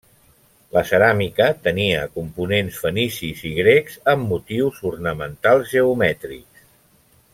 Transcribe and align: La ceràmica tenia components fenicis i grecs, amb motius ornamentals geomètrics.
La 0.75 0.81
ceràmica 0.91 1.49
tenia 1.67 1.99
components 2.15 2.79
fenicis 2.85 3.43
i 3.51 3.51
grecs, 3.59 3.99
amb 4.15 4.27
motius 4.33 4.81
ornamentals 4.93 5.75
geomètrics. 5.75 6.65